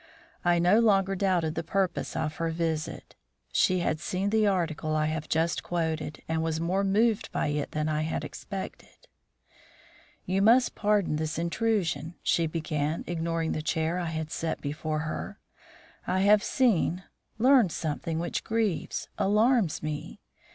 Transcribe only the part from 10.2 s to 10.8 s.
"You must